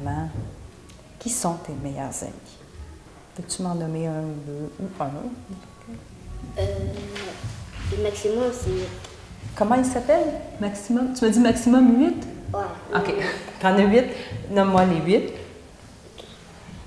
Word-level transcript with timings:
vraiment. 0.00 0.28
Qui 1.18 1.30
sont 1.30 1.54
tes 1.54 1.72
meilleurs 1.82 2.12
amis? 2.22 2.56
Peux-tu 3.34 3.62
m'en 3.62 3.74
nommer 3.74 4.06
un, 4.06 4.22
deux 4.46 4.70
ou 4.80 5.02
un? 5.02 5.10
Euh, 6.58 6.64
le 7.96 8.02
maximum, 8.02 8.44
c'est. 8.52 8.70
Comment 9.56 9.74
il 9.76 9.84
s'appelle? 9.84 10.26
Maximum? 10.60 11.12
Tu 11.14 11.24
m'as 11.24 11.30
dit 11.30 11.40
maximum 11.40 11.98
8? 12.00 12.26
Ouais. 12.54 12.60
OK. 12.94 13.14
T'en 13.60 13.74
as 13.74 13.82
8. 13.82 14.04
Nomme-moi 14.50 14.84
les 14.86 15.00
8. 15.00 15.32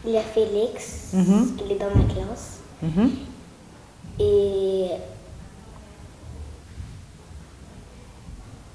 Il 0.05 0.11
y 0.11 0.17
a 0.17 0.21
Félix, 0.21 1.09
Mhm. 1.13 1.57
il 1.65 1.71
est 1.73 1.75
dans 1.75 1.87
ma 1.93 2.05
classe. 2.13 2.59
Mhm. 2.81 3.11
Et. 4.19 4.85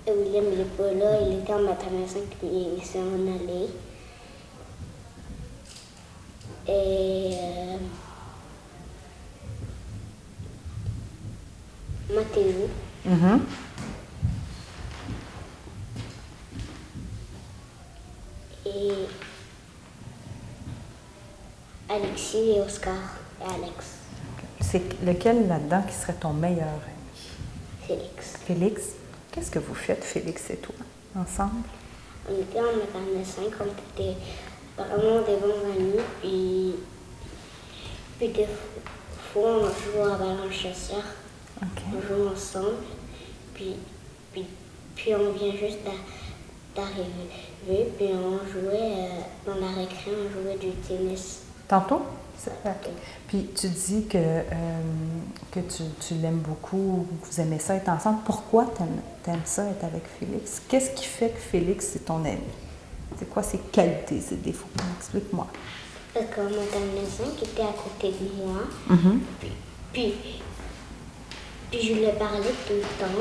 et 0.07 0.11
William, 0.13 0.45
il 0.53 0.61
est 0.61 0.65
pas 0.77 0.93
là, 0.93 1.19
il 1.27 1.39
était 1.39 1.55
en 1.55 1.61
maternelle 1.63 2.07
5, 2.09 2.21
puis 2.39 2.49
il 2.79 2.85
s'est 2.85 2.99
en 2.99 3.23
allé. 3.27 3.69
Et. 6.69 7.37
euh, 7.39 7.77
Mathéo. 12.15 12.69
Mhm. 13.07 13.41
et 18.67 18.93
Alexis 21.91 22.51
et 22.57 22.61
Oscar 22.61 22.95
et 23.41 23.45
Alex. 23.45 23.87
C'est 24.61 25.03
lequel 25.05 25.47
là-dedans 25.49 25.83
qui 25.87 25.95
serait 25.95 26.15
ton 26.15 26.33
meilleur 26.33 26.69
ami? 26.69 27.87
Félix. 27.87 28.37
Félix? 28.47 28.83
Qu'est-ce 29.31 29.51
que 29.51 29.59
vous 29.59 29.75
faites, 29.75 30.03
Félix 30.05 30.49
et 30.51 30.57
toi, 30.57 30.75
ensemble? 31.17 31.65
On 32.31 32.41
était 32.41 32.59
en 32.61 32.77
maternelle 32.79 33.27
5, 33.27 33.45
on 33.61 34.01
était 34.01 34.17
vraiment 34.77 35.21
des 35.23 35.37
bons 35.37 35.73
amis, 35.77 36.01
puis, 36.21 36.75
puis 38.19 38.29
des 38.29 38.47
fois 39.33 39.51
on 39.61 39.65
joue 39.67 40.03
à 40.13 40.17
ballon 40.17 40.51
chasseur, 40.51 41.03
on 41.63 42.01
joue 42.01 42.29
ensemble, 42.33 42.77
puis, 43.55 43.77
puis, 44.33 44.47
puis 44.97 45.15
on 45.15 45.33
vient 45.33 45.53
juste 45.53 45.79
d'a- 45.85 46.83
d'arriver, 46.83 47.91
puis 47.97 48.09
on 48.13 48.39
jouait 48.51 48.71
euh, 48.73 49.21
dans 49.47 49.55
la 49.55 49.73
récré, 49.73 50.11
on 50.11 50.43
jouait 50.43 50.57
du 50.59 50.71
tennis. 50.87 51.43
Tantôt? 51.69 52.03
Puis 53.29 53.49
tu 53.57 53.69
dis 53.69 54.07
que, 54.07 54.19
euh, 54.19 54.43
que 55.51 55.61
tu, 55.61 55.85
tu 56.07 56.15
l'aimes 56.15 56.41
beaucoup, 56.41 57.07
que 57.23 57.27
vous 57.31 57.41
aimez 57.41 57.59
ça 57.59 57.77
être 57.77 57.89
ensemble. 57.89 58.19
Pourquoi 58.27 58.67
t'aimes 58.77 59.01
aimes 59.27 59.41
ça 59.45 59.65
être 59.71 59.85
avec 59.85 60.03
Félix? 60.19 60.61
Qu'est-ce 60.69 60.91
qui 60.91 61.07
fait 61.07 61.31
que 61.31 61.39
Félix, 61.39 61.87
c'est 61.93 62.05
ton 62.05 62.19
ami? 62.25 62.39
C'est 63.19 63.29
quoi 63.31 63.43
ses 63.43 63.59
qualités, 63.59 64.21
ses 64.21 64.37
défauts? 64.37 64.67
Explique-moi. 64.99 65.47
Parce 66.13 66.27
5, 66.27 67.27
il 67.43 67.49
était 67.49 67.63
à 67.63 67.73
côté 67.73 68.13
de 68.13 68.43
moi, 68.45 68.61
Mhm. 68.89 69.21
Puis, 69.93 70.15
puis 71.71 71.81
je 71.83 71.93
lui 71.95 72.07
parlais 72.19 72.55
tout 72.67 72.75
le 72.75 72.81
temps. 72.83 73.13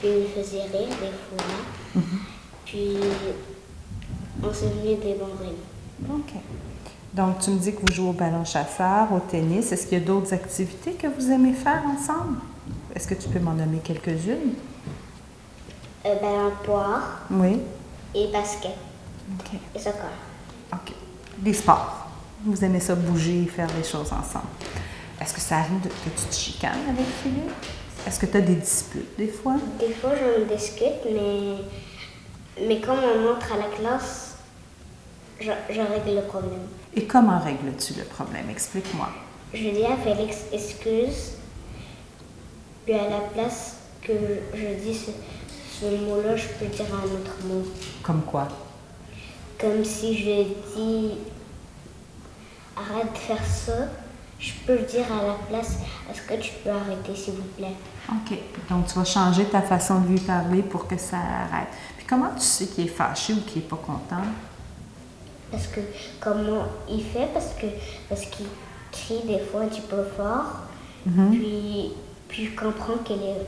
Puis 0.00 0.08
il 0.08 0.22
me 0.22 0.26
faisait 0.26 0.62
rire 0.62 0.88
des 0.88 1.12
fois. 1.96 2.02
Puis 2.64 2.96
on 4.42 4.52
s'est 4.52 4.66
devenus 4.66 4.98
des 5.00 5.14
bons 5.14 5.36
amis. 5.40 6.12
OK. 6.20 6.34
Donc, 7.14 7.38
tu 7.40 7.50
me 7.50 7.58
dis 7.58 7.72
que 7.72 7.80
vous 7.80 7.92
jouez 7.94 8.08
au 8.10 8.12
ballon 8.12 8.44
chasseur, 8.44 9.10
au 9.12 9.20
tennis. 9.20 9.72
Est-ce 9.72 9.86
qu'il 9.86 9.98
y 9.98 10.02
a 10.02 10.04
d'autres 10.04 10.34
activités 10.34 10.92
que 10.92 11.06
vous 11.06 11.30
aimez 11.30 11.54
faire 11.54 11.82
ensemble? 11.86 12.38
Est-ce 12.94 13.08
que 13.08 13.14
tu 13.14 13.28
peux 13.28 13.38
m'en 13.38 13.54
nommer 13.54 13.78
quelques-unes? 13.78 14.52
Euh, 16.04 16.14
ballon 16.20 16.52
poire 16.64 17.20
Oui. 17.30 17.58
Et 18.16 18.28
basket 18.32 18.72
OK. 19.38 19.58
et 19.74 19.78
soccer. 19.78 20.10
OK. 20.72 20.92
Des 21.38 21.52
sports. 21.52 22.08
Vous 22.44 22.64
aimez 22.64 22.80
ça 22.80 22.94
bouger, 22.94 23.44
faire 23.46 23.66
des 23.68 23.82
choses 23.84 24.12
ensemble. 24.12 24.46
Est-ce 25.20 25.34
que 25.34 25.40
ça 25.40 25.58
arrive 25.58 25.80
de- 25.82 25.88
que 25.88 26.10
tu 26.16 26.26
te 26.28 26.34
chicanes 26.34 26.78
avec 26.88 27.06
Philippe? 27.22 27.50
Est-ce 28.06 28.20
que 28.20 28.26
tu 28.26 28.36
as 28.36 28.40
des 28.40 28.54
disputes 28.54 29.16
des 29.18 29.28
fois? 29.28 29.56
Des 29.80 29.92
fois, 29.92 30.10
je 30.14 30.40
me 30.42 30.46
discute, 30.56 31.04
mais, 31.06 32.66
mais 32.66 32.80
quand 32.80 32.94
on 32.96 33.32
entre 33.34 33.52
à 33.52 33.56
la 33.58 33.74
classe, 33.76 34.36
je, 35.40 35.50
je 35.70 35.80
règle 35.80 36.14
le 36.14 36.22
problème. 36.22 36.66
Et 36.94 37.04
comment 37.04 37.38
règles-tu 37.38 37.94
le 37.94 38.04
problème? 38.04 38.48
Explique-moi. 38.50 39.08
Je 39.52 39.58
dis 39.70 39.84
à 39.84 39.96
Félix 39.96 40.36
excuse, 40.52 41.32
puis 42.84 42.94
à 42.94 43.08
la 43.10 43.20
place 43.34 43.76
que 44.02 44.12
je 44.54 44.66
dis 44.84 44.94
ce, 45.80 45.86
mot-là, 46.04 46.36
je 46.36 46.48
peux 46.48 46.66
dire 46.66 46.86
un 46.92 47.04
autre 47.04 47.36
mot. 47.44 47.64
Comme 48.02 48.22
quoi? 48.22 48.48
Comme 49.58 49.84
si 49.84 50.16
je 50.16 50.42
dis 50.76 51.10
arrête 52.76 53.12
de 53.12 53.18
faire 53.18 53.44
ça, 53.44 53.88
je 54.38 54.52
peux 54.66 54.78
dire 54.78 55.06
à 55.10 55.26
la 55.26 55.34
place 55.48 55.78
est-ce 56.10 56.22
que 56.22 56.34
tu 56.40 56.52
peux 56.62 56.70
arrêter 56.70 57.14
s'il 57.14 57.34
vous 57.34 57.48
plaît? 57.56 57.74
OK. 58.10 58.38
Donc, 58.68 58.86
tu 58.86 58.98
vas 58.98 59.04
changer 59.04 59.44
ta 59.46 59.62
façon 59.62 60.00
de 60.00 60.08
lui 60.08 60.20
parler 60.20 60.62
pour 60.62 60.86
que 60.86 60.96
ça 60.98 61.16
arrête. 61.16 61.68
Puis 61.96 62.06
comment 62.06 62.30
tu 62.34 62.42
sais 62.42 62.66
qu'il 62.66 62.84
est 62.84 62.88
fâché 62.88 63.32
ou 63.32 63.40
qu'il 63.40 63.62
n'est 63.62 63.68
pas 63.68 63.76
content? 63.76 64.22
Parce 65.50 65.68
que 65.68 65.80
comment 66.20 66.64
il 66.90 67.02
fait? 67.02 67.28
Parce 67.32 67.54
que 67.54 67.66
parce 68.08 68.26
qu'il 68.26 68.46
crie 68.92 69.22
des 69.26 69.38
fois 69.38 69.62
un 69.62 69.68
petit 69.68 69.80
peu 69.80 70.02
fort, 70.16 70.60
puis, 71.30 71.92
puis 72.28 72.46
je 72.46 72.56
comprends 72.60 72.98
qu'il 73.04 73.22
est 73.22 73.46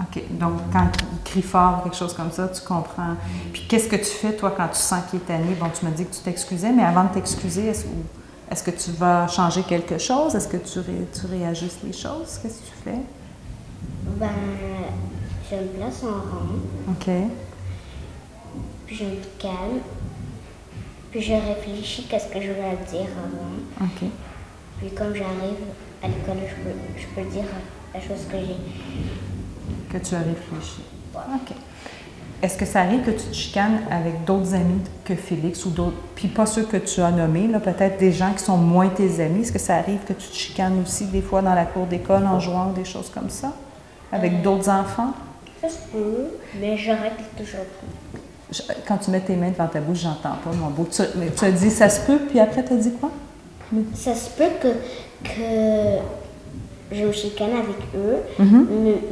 OK. 0.00 0.22
Donc, 0.38 0.52
quand 0.72 0.88
il 1.12 1.22
crie 1.24 1.42
fort 1.42 1.78
ou 1.80 1.84
quelque 1.84 1.96
chose 1.96 2.14
comme 2.14 2.30
ça, 2.30 2.48
tu 2.48 2.62
comprends. 2.62 3.14
Puis, 3.52 3.66
qu'est-ce 3.68 3.88
que 3.88 3.96
tu 3.96 4.04
fais, 4.04 4.34
toi, 4.34 4.54
quand 4.56 4.68
tu 4.68 4.78
sens 4.78 5.00
qu'il 5.10 5.18
est 5.20 5.22
tanné? 5.26 5.54
Bon, 5.60 5.66
tu 5.76 5.84
m'as 5.84 5.90
dit 5.90 6.04
que 6.06 6.14
tu 6.14 6.20
t'excusais, 6.20 6.72
mais 6.72 6.84
avant 6.84 7.04
de 7.04 7.08
t'excuser, 7.14 7.66
est-ce, 7.68 8.62
que 8.62 8.70
tu 8.70 8.90
vas 8.92 9.26
changer 9.28 9.62
quelque 9.62 9.98
chose? 9.98 10.34
Est-ce 10.34 10.48
que 10.48 10.56
tu, 10.56 10.78
ré- 10.78 11.08
tu 11.12 11.26
réajustes 11.26 11.82
les 11.84 11.92
choses? 11.92 12.38
Qu'est-ce 12.42 12.60
que 12.60 12.66
tu 12.66 12.72
fais? 12.84 12.98
Ben, 14.18 14.28
je 15.50 15.56
me 15.56 15.62
place 15.78 16.02
en 16.04 16.06
rang, 16.12 16.92
OK. 16.92 17.10
puis 18.86 18.96
je 18.96 19.04
me 19.04 19.10
calme, 19.38 19.80
puis 21.10 21.20
je 21.22 21.32
réfléchis 21.34 22.06
qu'est-ce 22.08 22.26
que 22.28 22.40
je 22.40 22.48
vais 22.48 22.78
dire 22.90 23.08
avant. 23.18 23.86
OK. 23.86 24.08
Puis 24.80 24.90
comme 24.90 25.14
j'arrive 25.14 25.58
à 26.02 26.06
l'école, 26.08 26.36
je 26.48 26.54
peux, 26.62 26.76
je 26.96 27.06
peux 27.22 27.28
dire 27.30 27.44
la 27.94 28.00
chose 28.00 28.24
que 28.30 28.36
j'ai. 28.38 28.56
Que 29.98 30.04
tu 30.04 30.14
as 30.14 30.18
réfléchi. 30.18 30.82
OK. 31.14 31.56
Est-ce 32.40 32.56
que 32.56 32.64
ça 32.66 32.82
arrive 32.82 33.00
que 33.02 33.10
tu 33.10 33.24
te 33.26 33.34
chicanes 33.34 33.80
avec 33.90 34.24
d'autres 34.24 34.54
amis 34.54 34.80
que 35.04 35.16
Félix 35.16 35.64
ou 35.66 35.70
d'autres, 35.70 35.96
puis 36.14 36.28
pas 36.28 36.46
ceux 36.46 36.62
que 36.64 36.76
tu 36.76 37.00
as 37.00 37.10
nommés, 37.10 37.48
là, 37.48 37.58
peut-être 37.58 37.98
des 37.98 38.12
gens 38.12 38.32
qui 38.32 38.44
sont 38.44 38.56
moins 38.56 38.88
tes 38.90 39.20
amis? 39.20 39.40
Est-ce 39.40 39.50
que 39.50 39.58
ça 39.58 39.74
arrive 39.76 39.98
que 40.06 40.12
tu 40.12 40.28
te 40.28 40.34
chicanes 40.36 40.80
aussi 40.80 41.06
des 41.06 41.20
fois 41.22 41.42
dans 41.42 41.54
la 41.54 41.64
cour 41.64 41.86
d'école 41.86 42.24
en 42.26 42.38
jouant 42.38 42.70
ou 42.70 42.74
des 42.74 42.84
choses 42.84 43.10
comme 43.12 43.28
ça? 43.30 43.52
Avec 44.12 44.40
d'autres 44.42 44.68
enfants? 44.70 45.14
Ça 45.60 45.68
se 45.68 45.78
peut, 45.92 46.26
mais 46.60 46.76
règle 46.76 47.24
toujours. 47.36 47.66
Je- 48.52 48.62
Quand 48.86 48.98
tu 48.98 49.10
mets 49.10 49.20
tes 49.20 49.34
mains 49.34 49.50
devant 49.50 49.66
ta 49.66 49.80
bouche, 49.80 49.98
j'entends 49.98 50.36
pas, 50.44 50.52
mon 50.54 50.68
beau. 50.70 50.86
Tu, 50.88 51.02
mais 51.16 51.30
tu 51.36 51.44
as 51.44 51.50
dit 51.50 51.70
ça 51.70 51.88
se 51.88 52.06
peut, 52.06 52.18
puis 52.30 52.38
après, 52.38 52.64
tu 52.64 52.72
as 52.72 52.76
dit 52.76 52.92
quoi? 52.92 53.10
Ça 53.94 54.14
se 54.14 54.30
peut 54.30 54.50
que, 54.62 54.68
que 55.24 56.00
je 56.92 57.04
me 57.04 57.12
chicane 57.12 57.50
avec 57.52 57.76
eux, 57.96 58.16
Mm-hmm. 58.40 58.64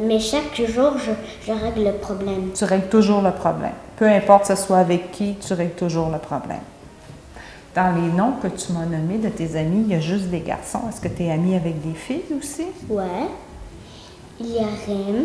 mais, 0.06 0.18
chaque 0.20 0.54
jour, 0.70 0.92
je, 0.98 1.12
je 1.46 1.52
règle 1.52 1.84
le 1.84 1.92
problème. 1.92 2.50
Tu 2.54 2.64
règles 2.64 2.88
toujours 2.88 3.20
le 3.22 3.32
problème. 3.32 3.72
Peu 3.96 4.06
importe 4.06 4.46
ce 4.46 4.54
soit 4.56 4.78
avec 4.78 5.10
qui, 5.12 5.34
tu 5.36 5.52
règles 5.52 5.74
toujours 5.74 6.08
le 6.10 6.18
problème. 6.18 6.60
Dans 7.74 7.94
les 7.94 8.10
noms 8.12 8.32
que 8.42 8.48
tu 8.48 8.72
m'as 8.72 8.86
nommés 8.86 9.18
de 9.18 9.28
tes 9.28 9.56
amis, 9.56 9.82
il 9.86 9.92
y 9.92 9.94
a 9.94 10.00
juste 10.00 10.26
des 10.26 10.40
garçons. 10.40 10.80
Est-ce 10.88 11.00
que 11.00 11.08
tu 11.08 11.24
es 11.24 11.30
ami 11.30 11.54
avec 11.54 11.82
des 11.86 11.94
filles 11.94 12.22
aussi? 12.38 12.64
Ouais. 12.88 13.04
Il 14.40 14.52
y 14.52 14.58
a 14.58 14.62
Rem, 14.86 15.24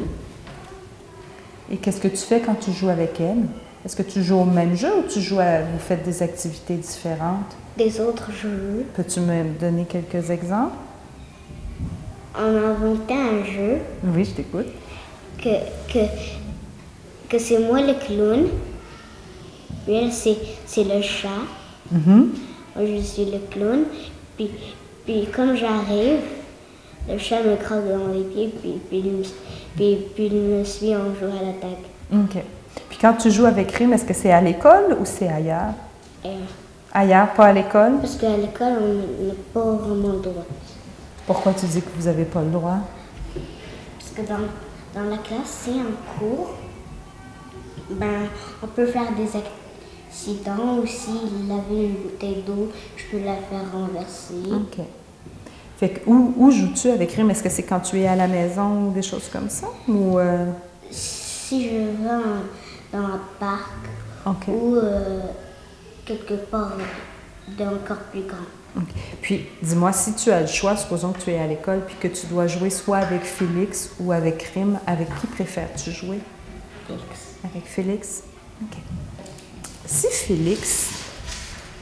Et 1.71 1.77
qu'est-ce 1.77 2.01
que 2.01 2.09
tu 2.09 2.17
fais 2.17 2.41
quand 2.41 2.55
tu 2.59 2.71
joues 2.73 2.89
avec 2.89 3.19
elle? 3.21 3.43
Est-ce 3.85 3.95
que 3.95 4.03
tu 4.03 4.21
joues 4.23 4.37
au 4.37 4.45
même 4.45 4.75
jeu 4.75 4.89
ou 4.99 5.03
tu 5.11 5.19
joues 5.21 5.39
à, 5.39 5.61
vous 5.61 5.79
faites 5.79 6.03
des 6.03 6.21
activités 6.23 6.75
différentes? 6.75 7.55
des 7.77 7.99
autres 8.01 8.29
jeux. 8.33 8.85
Peux-tu 8.93 9.21
me 9.21 9.57
donner 9.59 9.85
quelques 9.85 10.29
exemples? 10.29 10.75
On 12.35 12.41
a 12.55 12.59
inventé 12.69 13.13
un 13.13 13.43
jeu 13.45 13.77
Oui, 14.03 14.25
je 14.25 14.31
t'écoute. 14.31 14.67
que, 15.41 15.49
que, 15.91 15.99
que 17.29 17.39
c'est 17.39 17.59
moi 17.59 17.81
le 17.81 17.93
clown, 17.93 18.47
puis 19.85 20.11
c'est, 20.11 20.37
c'est 20.65 20.83
le 20.83 21.01
chat. 21.01 21.29
Mhm. 21.91 22.29
Moi, 22.75 22.85
je 22.85 23.01
suis 23.01 23.25
le 23.25 23.39
clown. 23.49 23.83
Puis, 24.37 24.49
puis 25.05 25.27
comme 25.33 25.55
j'arrive, 25.55 26.19
le 27.09 27.17
chat 27.17 27.41
me 27.41 27.55
croque 27.55 27.87
dans 27.87 28.13
les 28.13 28.23
pieds, 28.25 28.53
puis, 28.61 28.73
puis, 28.89 28.99
il 29.03 29.11
me- 29.11 29.23
puis, 29.75 29.97
puis 30.13 30.25
il 30.27 30.33
me 30.39 30.63
suit 30.63 30.93
en 30.95 31.05
jouant 31.19 31.37
à 31.39 31.43
l'attaque. 31.45 31.85
OK. 32.13 32.43
Quand 33.01 33.13
tu 33.15 33.31
joues 33.31 33.45
avec 33.45 33.71
Rim, 33.71 33.93
est-ce 33.93 34.05
que 34.05 34.13
c'est 34.13 34.31
à 34.31 34.41
l'école 34.41 34.95
ou 34.99 35.05
c'est 35.05 35.27
ailleurs? 35.27 35.73
Ailleurs, 36.93 37.29
pas 37.33 37.47
à 37.47 37.53
l'école? 37.53 37.93
Parce 37.99 38.15
qu'à 38.15 38.37
l'école, 38.37 38.73
on 38.79 39.27
n'a 39.27 39.33
pas 39.53 39.71
vraiment 39.71 40.13
le 40.13 40.19
droit. 40.19 40.45
Pourquoi 41.25 41.53
tu 41.53 41.65
dis 41.65 41.81
que 41.81 41.89
vous 41.97 42.05
n'avez 42.05 42.25
pas 42.25 42.41
le 42.41 42.49
droit? 42.51 42.77
Parce 43.97 44.11
que 44.15 44.21
dans, 44.21 44.99
dans 45.01 45.09
la 45.09 45.17
classe, 45.17 45.63
c'est 45.65 45.71
un 45.71 46.19
cours. 46.19 46.51
Ben, 47.89 48.27
on 48.63 48.67
peut 48.67 48.85
faire 48.85 49.11
des, 49.15 49.25
ac- 49.25 49.51
Sinon, 50.11 50.79
ou 50.83 50.85
s'il 50.85 51.49
avait 51.49 51.85
une 51.85 51.93
bouteille 51.93 52.43
d'eau, 52.45 52.69
je 52.97 53.03
peux 53.17 53.23
la 53.23 53.35
faire 53.35 53.71
renverser. 53.73 54.33
OK. 54.53 54.85
Fait 55.77 55.89
que 55.89 56.09
où, 56.09 56.33
où 56.37 56.51
joues-tu 56.51 56.89
avec 56.89 57.13
Rim? 57.13 57.31
Est-ce 57.31 57.41
que 57.41 57.49
c'est 57.49 57.63
quand 57.63 57.79
tu 57.79 57.99
es 58.01 58.07
à 58.07 58.15
la 58.15 58.27
maison 58.27 58.87
ou 58.87 58.91
des 58.91 59.01
choses 59.01 59.29
comme 59.31 59.49
ça? 59.49 59.67
Ou, 59.87 60.19
euh, 60.19 60.45
Si 60.91 61.63
je 61.69 61.69
vais 61.75 62.19
dans 62.91 62.99
un 62.99 63.21
parc 63.39 63.69
ou 64.47 64.75
euh, 64.75 65.21
quelque 66.05 66.33
part 66.33 66.73
d'encore 67.57 67.97
plus 68.11 68.21
grand. 68.23 68.85
Puis, 69.21 69.47
dis-moi, 69.61 69.91
si 69.91 70.13
tu 70.15 70.31
as 70.31 70.41
le 70.41 70.47
choix, 70.47 70.77
supposons 70.77 71.11
que 71.11 71.19
tu 71.19 71.31
es 71.31 71.39
à 71.39 71.47
l'école 71.47 71.81
puis 71.85 71.95
que 71.99 72.07
tu 72.07 72.27
dois 72.27 72.47
jouer 72.47 72.69
soit 72.69 72.99
avec 72.99 73.23
Félix 73.23 73.91
ou 73.99 74.11
avec 74.11 74.43
Rim, 74.55 74.79
avec 74.87 75.07
qui 75.19 75.27
préfères-tu 75.27 75.91
jouer? 75.91 76.19
Félix. 76.87 77.05
Avec 77.43 77.65
Félix? 77.65 78.23
OK. 78.61 78.77
Si 79.85 80.07
Félix 80.07 80.89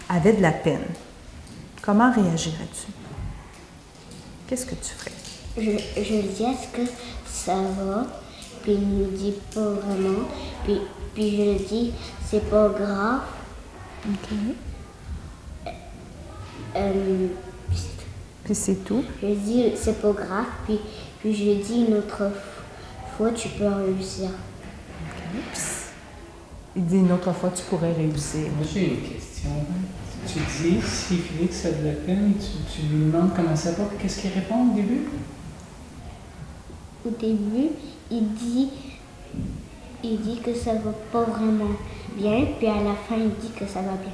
avait 0.07 0.33
de 0.33 0.41
la 0.41 0.51
peine, 0.51 0.85
comment 1.81 2.11
réagirais-tu? 2.11 2.91
Qu'est-ce 4.47 4.65
que 4.65 4.75
tu 4.75 4.91
ferais? 4.97 5.11
Je, 5.57 6.01
je 6.01 6.21
dis 6.21 6.43
est-ce 6.43 6.75
que 6.75 6.89
ça 7.27 7.53
va 7.53 8.07
Puis 8.61 8.73
il 8.73 8.87
me 8.87 9.05
dit 9.05 9.33
pas 9.53 9.69
vraiment. 9.71 10.27
Puis, 10.63 10.79
puis 11.13 11.35
je 11.35 11.41
lui 11.41 11.65
dis 11.67 11.91
c'est 12.25 12.49
pas 12.49 12.69
grave. 12.69 13.21
OK. 14.07 14.29
Euh, 16.75 17.27
Puis 18.43 18.55
c'est 18.55 18.83
tout? 18.85 19.03
je 19.21 19.27
lui 19.27 19.35
dis 19.35 19.71
c'est 19.75 20.01
pas 20.01 20.11
grave. 20.11 20.45
Puis, 20.65 20.79
puis 21.19 21.33
je 21.33 21.43
lui 21.43 21.55
dis 21.55 21.85
une 21.87 21.97
autre 21.97 22.31
fois 23.17 23.31
tu 23.31 23.49
peux 23.49 23.67
réussir. 23.67 24.29
Puis, 25.31 25.59
il 26.75 26.85
dit 26.85 26.97
une 26.97 27.11
autre 27.11 27.33
fois, 27.33 27.51
tu 27.53 27.63
pourrais 27.63 27.93
réussir. 27.93 28.47
Moi, 28.55 28.65
j'ai 28.71 28.93
une 28.93 29.01
question. 29.01 29.49
Tu 30.27 30.39
dis, 30.39 30.77
si 30.85 31.17
Félix 31.17 31.65
a 31.65 31.71
de 31.71 31.87
la 31.87 31.93
peine, 31.93 32.33
tu, 32.39 32.81
tu 32.81 32.87
lui 32.87 33.05
demandes 33.05 33.31
comment 33.35 33.55
ça 33.55 33.71
va, 33.71 33.85
qu'est-ce 33.99 34.21
qu'il 34.21 34.31
répond 34.31 34.69
au 34.69 34.75
début? 34.75 35.07
Au 37.05 37.09
début, 37.09 37.69
il 38.11 38.33
dit, 38.33 38.69
il 40.03 40.19
dit 40.19 40.39
que 40.41 40.53
ça 40.53 40.73
va 40.73 40.91
pas 41.11 41.23
vraiment 41.23 41.71
bien. 42.15 42.45
Puis 42.57 42.67
à 42.67 42.81
la 42.81 42.95
fin, 43.07 43.15
il 43.17 43.35
dit 43.35 43.51
que 43.57 43.65
ça 43.65 43.81
va 43.81 43.93
bien. 43.93 44.13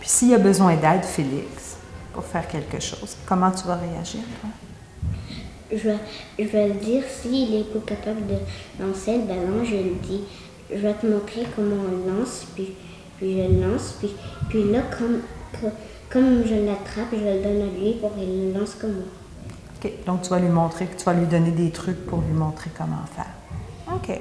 Puis 0.00 0.08
s'il 0.08 0.28
y 0.28 0.34
a 0.34 0.38
besoin 0.38 0.76
d'aide, 0.76 1.04
Félix, 1.04 1.76
pour 2.12 2.24
faire 2.24 2.46
quelque 2.48 2.80
chose, 2.80 3.16
comment 3.26 3.50
tu 3.50 3.66
vas 3.66 3.76
réagir, 3.76 4.20
toi? 4.40 4.50
Je 5.70 5.88
vais, 5.88 5.98
je 6.38 6.44
vais 6.44 6.68
le 6.68 6.74
dire 6.74 7.02
s'il 7.08 7.54
est 7.54 7.72
pas 7.72 7.94
capable 7.94 8.26
de 8.26 8.84
lancer 8.84 9.16
le 9.16 9.22
ballon, 9.22 9.64
je 9.64 9.76
le 9.76 9.94
dis. 10.02 10.20
Je 10.70 10.78
vais 10.78 10.94
te 10.94 11.06
montrer 11.06 11.46
comment 11.56 11.76
on 11.86 11.90
le 11.90 12.18
lance, 12.18 12.46
puis, 12.54 12.74
puis 13.16 13.38
je 13.38 13.48
le 13.48 13.66
lance, 13.66 13.94
puis, 13.98 14.10
puis 14.48 14.70
là, 14.70 14.80
comme 16.10 16.42
je 16.46 16.54
l'attrape, 16.66 17.12
je 17.12 17.16
le 17.16 17.42
donne 17.42 17.62
à 17.62 17.78
lui 17.78 17.94
pour 17.94 18.14
qu'il 18.14 18.52
le 18.52 18.58
lance 18.58 18.74
comme 18.74 18.92
moi. 18.92 19.21
Donc, 20.06 20.22
tu 20.22 20.30
vas 20.30 20.38
lui 20.38 20.48
montrer, 20.48 20.88
tu 20.96 21.04
vas 21.04 21.14
lui 21.14 21.26
donner 21.26 21.50
des 21.50 21.70
trucs 21.70 22.06
pour 22.06 22.20
lui 22.20 22.32
montrer 22.32 22.70
comment 22.76 23.04
faire. 23.14 23.94
OK. 23.94 24.20